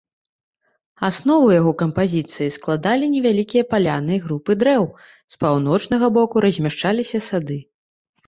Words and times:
Аснову 1.07 1.49
яго 1.59 1.71
кампазіцыі 1.81 2.47
складалі 2.55 3.09
невялікія 3.15 3.63
паляны 3.75 4.13
і 4.17 4.23
групы 4.25 4.51
дрэў, 4.63 4.83
з 5.33 5.39
паўночнага 5.43 6.05
боку 6.17 6.35
размяшчаліся 6.47 7.17
сады. 7.29 7.59